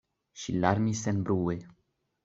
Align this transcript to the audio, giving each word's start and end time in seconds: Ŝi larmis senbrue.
Ŝi 0.43 0.55
larmis 0.63 1.05
senbrue. 1.09 1.59